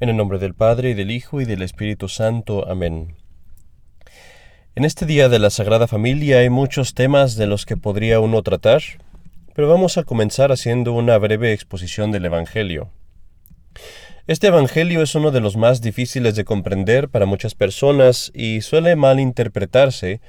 [0.00, 2.70] En el nombre del Padre, y del Hijo, y del Espíritu Santo.
[2.70, 3.16] Amén.
[4.76, 8.44] En este día de la Sagrada Familia hay muchos temas de los que podría uno
[8.44, 8.80] tratar,
[9.56, 12.92] pero vamos a comenzar haciendo una breve exposición del Evangelio.
[14.28, 18.94] Este Evangelio es uno de los más difíciles de comprender para muchas personas y suele
[18.94, 20.20] malinterpretarse,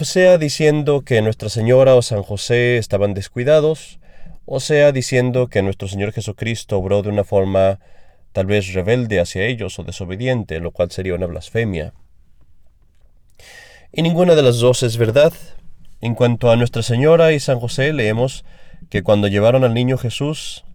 [0.00, 4.00] sea diciendo que Nuestra Señora o San José estaban descuidados,
[4.44, 7.78] o sea diciendo que nuestro Señor Jesucristo obró de una forma
[8.36, 11.94] tal vez rebelde hacia ellos o desobediente, lo cual sería una blasfemia.
[13.90, 15.32] Y ninguna de las dos es verdad.
[16.02, 18.44] En cuanto a Nuestra Señora y San José, leemos
[18.90, 20.66] que cuando llevaron al niño Jesús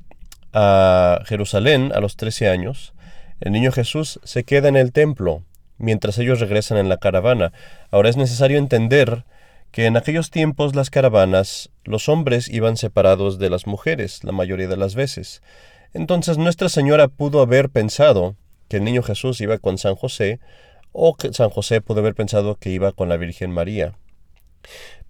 [0.53, 2.95] a Jerusalén a los trece años,
[3.41, 5.43] el niño Jesús se queda en el templo
[5.77, 7.53] mientras ellos regresan en la caravana.
[7.91, 9.23] Ahora es necesario entender
[9.69, 14.67] que en aquellos tiempos las caravanas los hombres iban separados de las mujeres la mayoría
[14.67, 15.43] de las veces.
[15.93, 18.35] Entonces Nuestra Señora pudo haber pensado
[18.67, 20.39] que el niño Jesús iba con San José,
[20.93, 23.93] o que San José pudo haber pensado que iba con la Virgen María.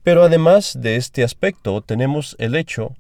[0.04, 2.96] Pero además de este aspecto tenemos el hecho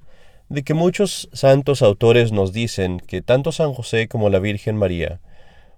[0.50, 5.20] de que muchos santos autores nos dicen que tanto San José como la Virgen María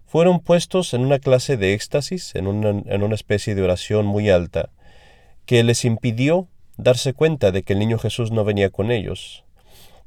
[0.06, 4.30] fueron puestos en una clase de éxtasis, en una, en una especie de oración muy
[4.30, 4.70] alta,
[5.46, 9.43] que les impidió darse cuenta de que el niño Jesús no venía con ellos.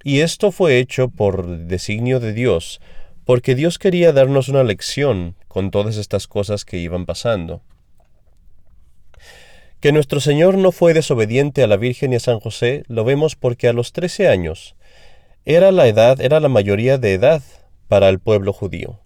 [0.07, 2.81] Y esto fue hecho por designio de Dios,
[3.25, 7.61] porque Dios quería darnos una lección con todas estas cosas que iban pasando.
[9.81, 13.35] Que nuestro Señor no fue desobediente a la Virgen y a San José lo vemos
[13.35, 14.77] porque a los trece años
[15.45, 17.43] era la edad, era la mayoría de edad
[17.89, 19.01] para el pueblo judío.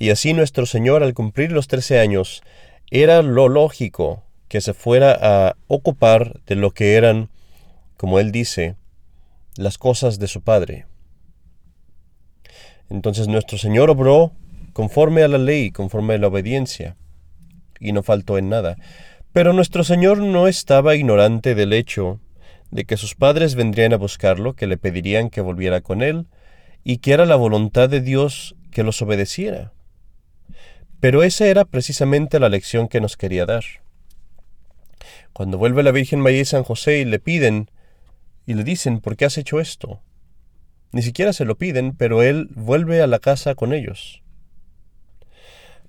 [0.00, 2.42] Y así nuestro Señor al cumplir los trece años
[2.90, 7.28] era lo lógico que se fuera a ocupar de lo que eran,
[7.96, 8.74] como él dice,
[9.56, 10.86] las cosas de su Padre.
[12.90, 14.32] Entonces nuestro Señor obró
[14.72, 16.96] conforme a la ley, conforme a la obediencia,
[17.80, 18.76] y no faltó en nada.
[19.32, 22.20] Pero nuestro Señor no estaba ignorante del hecho
[22.70, 26.26] de que sus padres vendrían a buscarlo, que le pedirían que volviera con él,
[26.84, 29.72] y que era la voluntad de Dios que los obedeciera.
[31.00, 33.64] Pero esa era precisamente la lección que nos quería dar.
[35.32, 37.70] Cuando vuelve la Virgen María y San José y le piden
[38.46, 40.00] y le dicen, ¿por qué has hecho esto?
[40.92, 44.22] Ni siquiera se lo piden, pero él vuelve a la casa con ellos.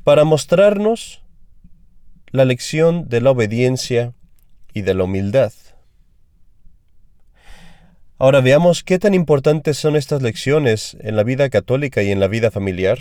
[0.04, 1.22] Para mostrarnos
[2.32, 4.14] la lección de la obediencia
[4.74, 5.54] y de la humildad.
[8.18, 12.28] Ahora veamos qué tan importantes son estas lecciones en la vida católica y en la
[12.28, 13.00] vida familiar.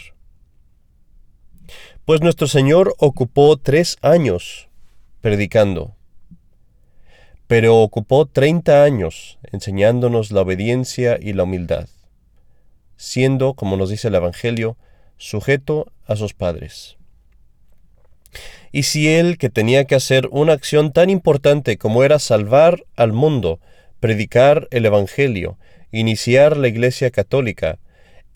[2.05, 4.69] Pues nuestro Señor ocupó tres años
[5.21, 5.95] predicando
[7.53, 11.87] pero ocupó treinta años enseñándonos la obediencia y la humildad,
[12.97, 14.79] siendo, como nos dice el Evangelio,
[15.19, 16.97] sujeto a sus padres.
[18.73, 23.13] Y si él, que tenía que hacer una acción tan importante como era salvar al
[23.13, 23.61] mundo,
[24.01, 25.59] predicar el Evangelio,
[25.91, 27.79] iniciar la Iglesia católica,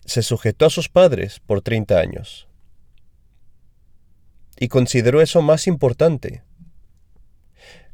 [0.05, 2.47] se sujetó a sus padres por treinta años.
[4.59, 6.43] Y consideró eso más importante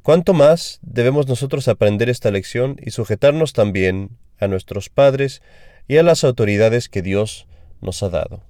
[0.04, 5.42] ¿Cuánto más debemos nosotros aprender esta lección y sujetarnos también a nuestros padres
[5.88, 7.48] y a las autoridades que Dios
[7.80, 8.44] nos ha dado?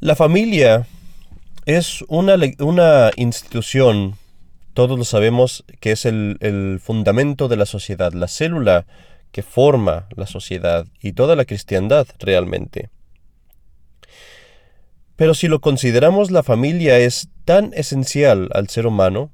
[0.00, 0.88] La familia
[1.66, 4.16] es una, una institución,
[4.74, 8.86] todos lo sabemos, que es el, el fundamento de la sociedad, la célula
[9.30, 12.90] que forma la sociedad y toda la cristiandad realmente.
[15.16, 19.30] Pero si lo consideramos, la familia es tan esencial al ser humano,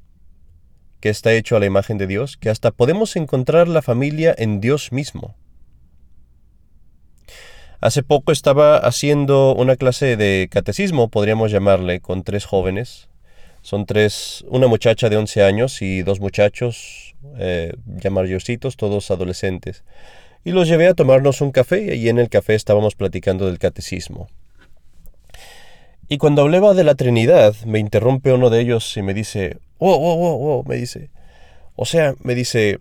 [1.01, 4.61] que está hecho a la imagen de Dios, que hasta podemos encontrar la familia en
[4.61, 5.37] Dios mismo.
[7.81, 13.09] Hace poco estaba haciendo una clase de catecismo, podríamos llamarle, con tres jóvenes.
[13.63, 18.11] Son tres, una muchacha de 11 años y dos muchachos, eh, ya
[18.77, 19.85] todos adolescentes.
[20.45, 24.29] Y los llevé a tomarnos un café y en el café estábamos platicando del catecismo.
[26.09, 29.93] Y cuando hablaba de la Trinidad, me interrumpe uno de ellos y me dice, oh,
[29.93, 31.11] oh, oh, oh, me dice,
[31.77, 32.79] o sea, me dice,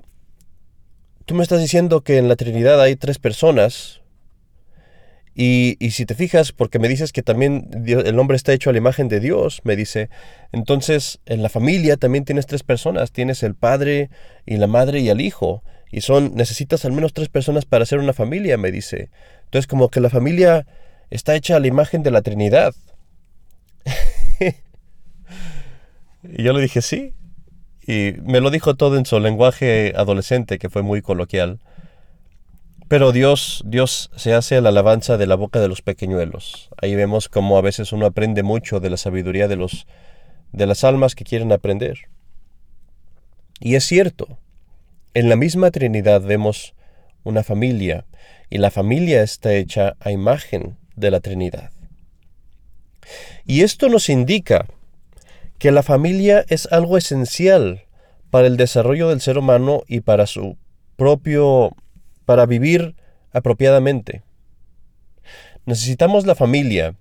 [1.26, 4.02] tú me estás diciendo que en la Trinidad hay tres personas,
[5.40, 8.74] y, y, si te fijas, porque me dices que también el hombre está hecho a
[8.74, 10.10] la imagen de Dios, me dice,
[10.52, 14.10] entonces en la familia también tienes tres personas, tienes el padre
[14.48, 18.00] y la madre y el hijo, y son, necesitas al menos tres personas para hacer
[18.00, 19.10] una familia, me dice.
[19.46, 20.66] Entonces como que la familia
[21.10, 22.74] está hecha a la imagen de la Trinidad.
[26.36, 27.14] Y yo le dije sí.
[27.86, 31.60] Y me lo dijo todo en su lenguaje adolescente, que fue muy coloquial.
[32.90, 36.70] Pero Dios, Dios se hace la alabanza de la boca de los pequeñuelos.
[36.82, 39.88] Ahí vemos cómo a veces uno aprende mucho de la sabiduría de los
[40.52, 42.10] de las almas que quieren aprender.
[43.60, 44.38] Y es cierto,
[45.14, 46.74] en la misma Trinidad vemos
[47.24, 48.06] una familia,
[48.50, 51.72] y la familia está hecha a imagen de la Trinidad.
[53.46, 54.68] Y esto nos indica
[55.58, 57.84] que la familia es algo esencial
[58.30, 60.58] para el desarrollo del ser humano y para su
[60.96, 61.76] propio
[62.26, 62.96] para vivir
[63.32, 64.22] apropiadamente.
[65.66, 66.96] Necesitamos la familia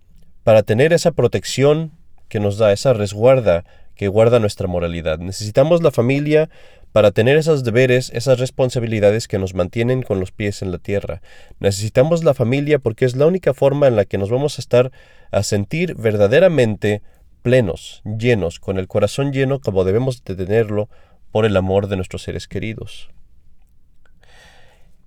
[0.45, 1.93] para tener esa protección
[2.29, 3.65] que nos da, esa resguarda
[3.95, 5.19] que guarda nuestra moralidad.
[5.19, 6.51] Necesitamos la familia
[6.93, 11.21] para tener esos deberes, esas responsabilidades que nos mantienen con los pies en la tierra.
[11.59, 14.93] Necesitamos la familia porque es la única forma en la que nos vamos a estar
[15.31, 17.03] a sentir verdaderamente
[17.47, 20.89] plenos, llenos, con el corazón lleno como debemos de tenerlo
[21.31, 23.09] por el amor de nuestros seres queridos.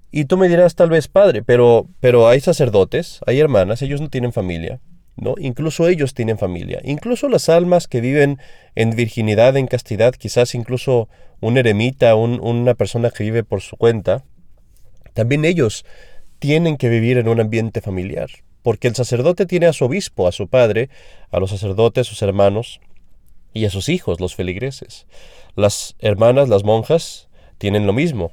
[0.10, 4.10] Y tú me dirás tal vez, padre, pero, pero hay sacerdotes, hay hermanas, ellos no
[4.10, 4.80] tienen familia,
[5.18, 5.36] ¿no?
[5.38, 6.80] Incluso ellos tienen familia.
[6.86, 8.40] Incluso las almas que viven
[8.74, 11.10] en virginidad, en castidad, quizás incluso
[11.42, 14.24] un eremita, una persona que vive por su cuenta,
[15.14, 15.86] también ellos
[16.40, 18.30] tienen que vivir en un ambiente familiar.
[18.64, 20.90] Porque el sacerdote tiene a su obispo, a su padre,
[21.32, 22.82] a los sacerdotes, sus hermanos
[23.54, 25.06] y a sus hijos, los feligreses.
[25.56, 28.32] Las hermanas, las monjas, tienen lo mismo.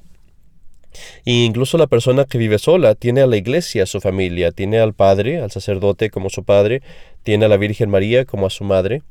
[1.24, 4.78] Y incluso la persona que vive sola tiene a la iglesia, a su familia, tiene
[4.78, 6.82] al Padre, al sacerdote como su Padre,
[7.22, 9.02] tiene a la Virgen María como a su Madre,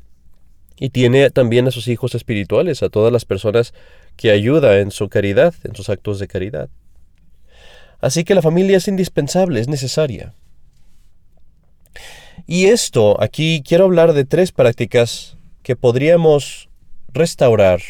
[0.77, 3.73] y tiene también a sus hijos espirituales, a todas las personas
[4.17, 6.69] que ayuda en su caridad, en sus actos de caridad.
[8.01, 10.33] Así que la familia es indispensable, es necesaria.
[12.47, 16.69] Y esto, aquí quiero hablar de tres prácticas que podríamos
[17.11, 17.81] restaurar,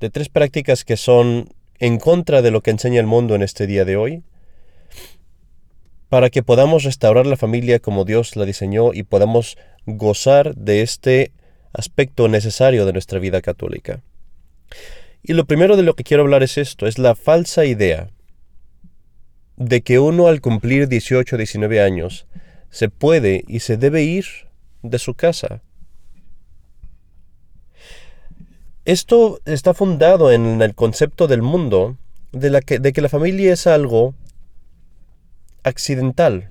[0.00, 3.68] de tres prácticas que son en contra de lo que enseña el mundo en este
[3.68, 4.22] día de hoy,
[6.08, 11.30] para que podamos restaurar la familia como Dios la diseñó y podamos gozar de este
[11.72, 14.02] aspecto necesario de nuestra vida católica.
[15.22, 18.08] Y lo primero de lo que quiero hablar es esto, es la falsa idea
[19.56, 22.26] de que uno al cumplir 18 o 19 años
[22.70, 24.26] se puede y se debe ir
[24.82, 25.62] de su casa
[28.84, 31.96] Esto está fundado en el concepto del mundo
[32.32, 34.14] de, la que, de que la familia es algo
[35.62, 36.50] accidental,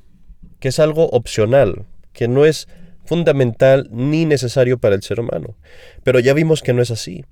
[0.59, 2.67] que es algo opcional, que no es
[3.05, 5.55] fundamental ni necesario para el ser humano.
[6.03, 7.23] Pero ya vimos que no es así.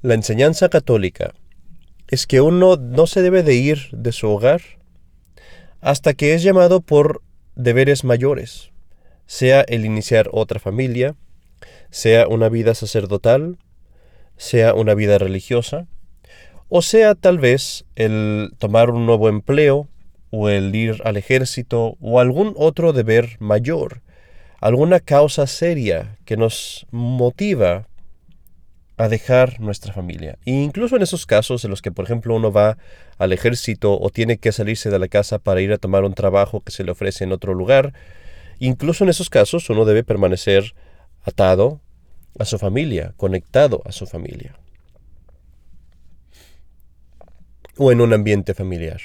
[0.00, 1.34] La enseñanza católica
[2.08, 4.62] es que uno no se debe de ir de su hogar
[5.80, 7.22] hasta que es llamado por
[7.54, 8.70] deberes mayores,
[9.26, 11.14] sea el iniciar otra familia,
[11.90, 13.58] sea una vida sacerdotal,
[14.36, 15.86] sea una vida religiosa,
[16.68, 19.88] o sea tal vez el tomar un nuevo empleo,
[20.30, 24.02] o el ir al ejército, o algún otro deber mayor,
[24.60, 27.86] alguna causa seria que nos motiva
[28.96, 30.38] a dejar nuestra familia.
[30.46, 32.78] E incluso en esos casos en los que, por ejemplo, uno va
[33.18, 36.60] al ejército o tiene que salirse de la casa para ir a tomar un trabajo
[36.60, 37.92] que se le ofrece en otro lugar,
[38.58, 40.74] incluso en esos casos uno debe permanecer
[41.22, 41.80] atado
[42.38, 44.56] a su familia, conectado a su familia.
[47.76, 49.00] O en un ambiente familiar.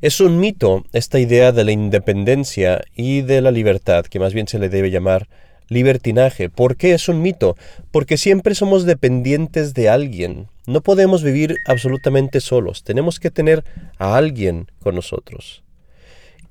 [0.00, 4.46] Es un mito esta idea de la independencia y de la libertad, que más bien
[4.46, 5.28] se le debe llamar
[5.68, 6.48] libertinaje.
[6.50, 7.56] ¿Por qué es un mito?
[7.90, 10.48] Porque siempre somos dependientes de alguien.
[10.66, 12.82] No podemos vivir absolutamente solos.
[12.82, 13.64] Tenemos que tener
[13.98, 15.62] a alguien con nosotros.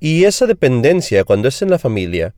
[0.00, 2.34] Y esa dependencia, cuando es en la familia,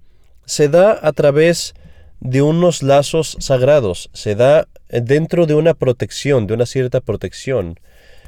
[0.47, 1.75] se da a través
[2.21, 7.79] de unos lazos sagrados, se da dentro de una protección, de una cierta protección.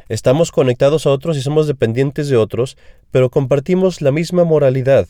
[0.09, 2.77] Estamos conectados a otros y somos dependientes de otros,
[3.11, 5.07] pero compartimos la misma moralidad,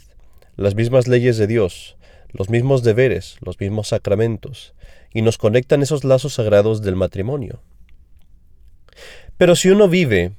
[0.57, 1.97] las mismas leyes de Dios,
[2.33, 4.75] los mismos deberes, los mismos sacramentos,
[5.13, 7.63] y nos conectan esos lazos sagrados del matrimonio.
[9.37, 10.33] Pero si uno vive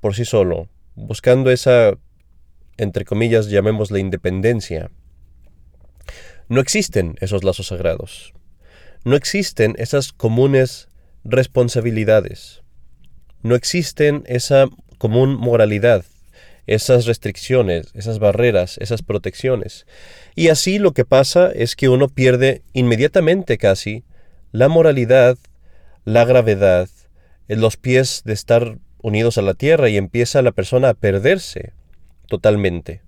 [0.00, 1.98] por sí solo, buscando esa,
[2.76, 4.90] entre comillas, llamémosla independencia,
[6.48, 8.32] no existen esos lazos sagrados.
[9.04, 10.88] No existen esas comunes
[11.24, 12.62] responsabilidades.
[13.42, 14.66] No existen esa
[14.98, 16.04] común moralidad,
[16.66, 19.86] esas restricciones, esas barreras, esas protecciones.
[20.34, 24.04] Y así lo que pasa es que uno pierde inmediatamente casi
[24.52, 25.38] la moralidad,
[26.04, 26.88] la gravedad,
[27.48, 31.72] en los pies de estar unidos a la tierra y empieza la persona a perderse
[32.26, 33.02] totalmente.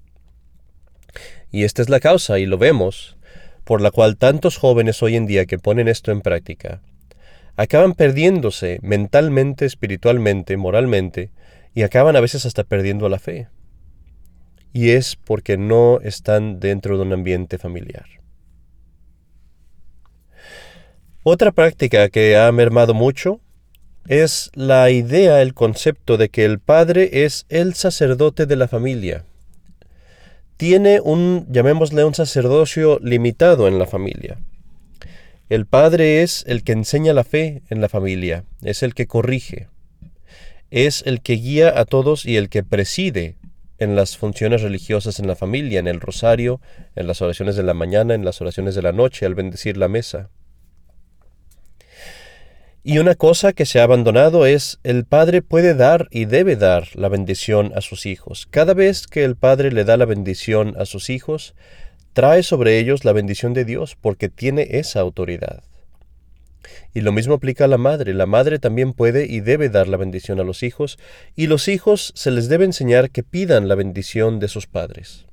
[1.51, 3.17] Y esta es la causa, y lo vemos,
[3.65, 6.81] por la cual tantos jóvenes hoy en día que ponen esto en práctica
[7.59, 11.33] acaban perdiéndose mentalmente, espiritualmente, moralmente,
[11.79, 13.47] y acaban a veces hasta perdiendo la fe.
[14.73, 18.07] Y es porque no están dentro de un ambiente familiar.
[21.23, 23.41] Otra práctica que ha mermado mucho
[24.09, 29.25] es la idea, el concepto de que el padre es el sacerdote de la familia.
[30.57, 34.41] Tiene un, llamémosle, un sacerdocio limitado en la familia.
[35.49, 39.69] El padre es el que enseña la fe en la familia, es el que corrige,
[40.71, 43.37] es el que guía a todos y el que preside
[43.79, 46.61] en las funciones religiosas en la familia, en el rosario,
[46.97, 49.89] en las oraciones de la mañana, en las oraciones de la noche, al bendecir la
[49.89, 50.31] mesa.
[52.83, 56.89] Y una cosa que se ha abandonado es el padre puede dar y debe dar
[56.95, 58.49] la bendición a sus hijos.
[58.51, 61.55] Cada vez que el padre le da la bendición a sus hijos,
[62.15, 65.68] trae sobre ellos la bendición de Dios porque tiene esa autoridad.
[66.95, 68.15] Y lo mismo aplica a la madre.
[68.15, 70.99] La madre también puede y debe dar la bendición a los hijos,
[71.35, 75.27] y los hijos se les debe enseñar que pidan la bendición de sus padres.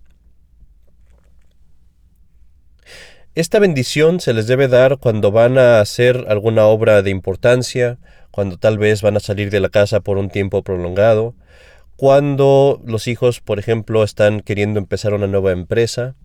[3.36, 7.98] Esta bendición se les debe dar cuando van a hacer alguna obra de importancia,
[8.32, 11.36] cuando tal vez van a salir de la casa por un tiempo prolongado,
[11.98, 16.15] cuando los hijos, por ejemplo, están queriendo empezar una nueva empresa,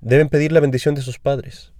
[0.00, 1.72] deben pedir la bendición de sus padres.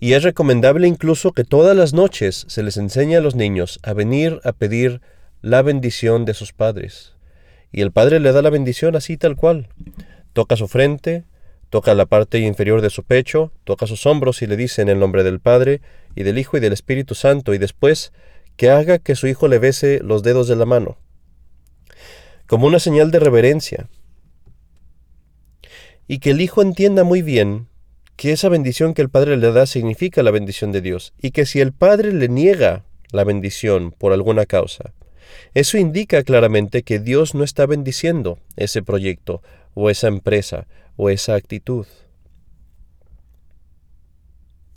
[0.00, 3.92] Y es recomendable incluso que todas las noches se les enseñe a los niños a
[3.92, 5.02] venir a pedir
[5.42, 7.14] la bendición de sus padres.
[7.70, 9.68] Y el padre le da la bendición así tal cual.
[10.32, 11.24] Toca su frente,
[11.68, 14.98] toca la parte inferior de su pecho, toca sus hombros y le dice en el
[14.98, 15.82] nombre del Padre
[16.14, 18.12] y del Hijo y del Espíritu Santo y después
[18.56, 20.98] que haga que su hijo le bese los dedos de la mano,
[22.46, 23.88] como una señal de reverencia,
[26.06, 27.69] y que el Hijo entienda muy bien
[28.20, 31.46] que esa bendición que el Padre le da significa la bendición de Dios, y que
[31.46, 34.92] si el Padre le niega la bendición por alguna causa,
[35.54, 39.40] eso indica claramente que Dios no está bendiciendo ese proyecto
[39.72, 41.86] o esa empresa o esa actitud.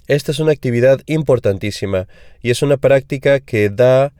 [0.08, 2.08] Esta es una actividad importantísima
[2.42, 4.14] y es una práctica que da,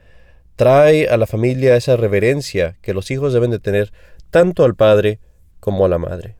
[0.54, 3.90] trae a la familia esa reverencia que los hijos deben de tener
[4.28, 5.18] tanto al padre
[5.60, 6.36] como a la madre.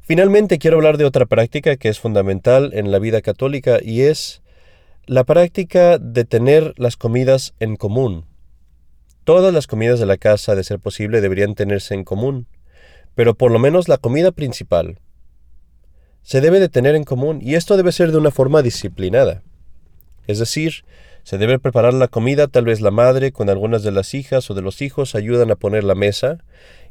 [0.00, 4.42] Finalmente quiero hablar de otra práctica que es fundamental en la vida católica y es
[5.06, 8.24] la práctica de tener las comidas en común.
[9.24, 12.46] Todas las comidas de la casa, de ser posible, deberían tenerse en común,
[13.14, 14.98] pero por lo menos la comida principal
[16.22, 19.42] se debe de tener en común y esto debe ser de una forma disciplinada.
[20.26, 20.84] Es decir,
[21.26, 24.54] se debe preparar la comida, tal vez la madre con algunas de las hijas o
[24.54, 26.38] de los hijos ayudan a poner la mesa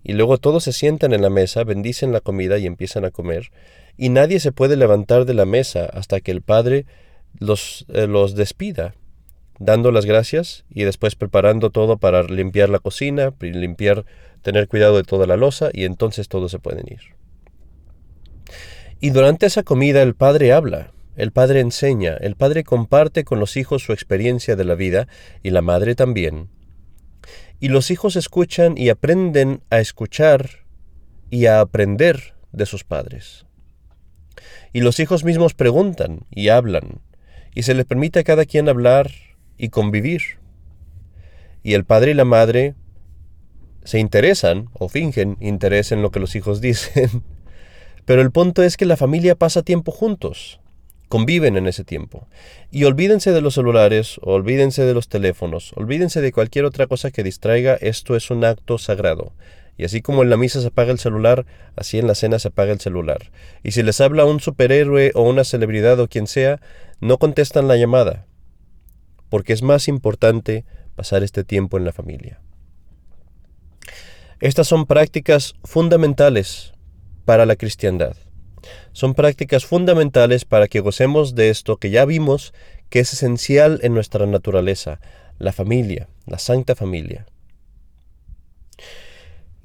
[0.04, 3.52] y luego todos se sientan en la mesa, bendicen la comida y empiezan a comer,
[3.96, 6.86] y nadie se puede levantar de la mesa hasta que el Padre
[7.40, 8.94] los, eh, los despida,
[9.58, 14.04] dando las gracias y después preparando todo para limpiar la cocina, limpiar,
[14.42, 17.00] tener cuidado de toda la losa, y entonces todos se pueden ir.
[19.00, 23.58] Y durante esa comida el Padre habla, el Padre enseña, el Padre comparte con los
[23.58, 25.08] hijos su experiencia de la vida,
[25.44, 26.50] y la Madre también,
[27.60, 30.66] y los hijos escuchan y aprenden a escuchar
[31.30, 33.46] y a aprender de sus padres.
[34.74, 37.02] Y los hijos mismos preguntan y hablan,
[37.54, 39.12] y se les permite a cada quien hablar
[39.58, 40.40] y convivir.
[41.64, 42.76] Y el padre y la madre
[43.84, 47.24] se interesan o fingen interés en lo que los hijos dicen,
[48.04, 50.60] pero el punto es que la familia pasa tiempo juntos,
[51.08, 52.28] conviven en ese tiempo.
[52.72, 57.24] Y olvídense de los celulares, olvídense de los teléfonos, olvídense de cualquier otra cosa que
[57.24, 59.34] distraiga, esto es un acto sagrado.
[59.78, 61.46] Y así como en la misa se apaga el celular,
[61.76, 63.32] así en la cena se apaga el celular.
[63.64, 66.62] Y si les habla un superhéroe o una celebridad o quien sea,
[67.02, 68.26] no contestan la llamada,
[69.30, 72.40] porque es más importante pasar este tiempo en la familia.
[74.40, 76.74] Estas son prácticas fundamentales
[77.26, 78.16] para la cristiandad.
[78.94, 82.54] Son prácticas fundamentales para que gocemos de esto que ya vimos
[82.90, 85.00] que es esencial en nuestra naturaleza,
[85.40, 87.26] la familia, la santa familia.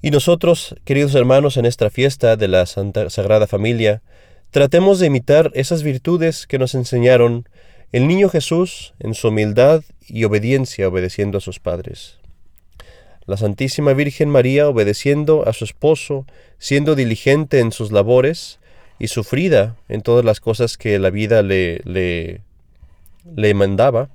[0.02, 4.02] Y nosotros, queridos hermanos, en esta fiesta de la Santa Sagrada Familia,
[4.50, 7.46] tratemos de imitar esas virtudes que nos enseñaron
[7.92, 12.18] el niño Jesús en su humildad y obediencia obedeciendo a sus padres.
[13.26, 16.24] La Santísima Virgen María obedeciendo a su esposo,
[16.58, 18.59] siendo diligente en sus labores,
[19.00, 22.42] y sufrida en todas las cosas que la vida le, le,
[23.34, 24.10] le mandaba,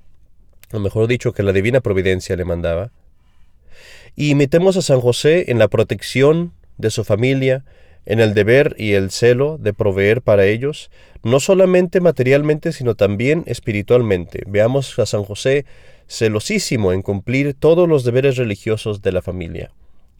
[0.71, 2.91] o mejor dicho, que la divina providencia le mandaba.
[4.15, 7.65] Y imitemos a San José en la protección de su familia,
[8.05, 10.91] en el deber y el celo de proveer para ellos,
[11.23, 14.43] no solamente materialmente, sino también espiritualmente.
[14.45, 15.65] Veamos a San José
[16.07, 19.71] celosísimo en cumplir todos los deberes religiosos de la familia,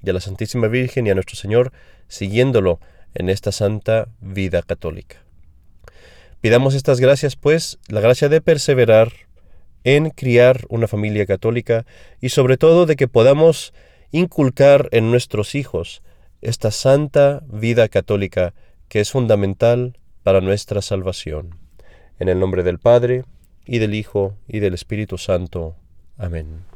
[0.05, 1.71] a la Santísima Virgen y a nuestro Señor
[2.07, 2.79] siguiéndolo
[3.15, 5.17] en esta santa vida católica.
[6.41, 9.11] Pidamos estas gracias, pues, la gracia de perseverar
[9.83, 11.85] en criar una familia católica
[12.21, 13.73] y sobre todo de que podamos
[14.11, 16.03] inculcar en nuestros hijos
[16.41, 18.53] esta santa vida católica
[18.87, 21.55] que es fundamental para nuestra salvación.
[22.19, 23.23] En el nombre del Padre,
[23.65, 25.75] y del Hijo, y del Espíritu Santo.
[26.17, 26.74] Amén.